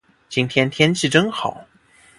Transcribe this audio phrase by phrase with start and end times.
[0.29, 1.67] 今天天气真好。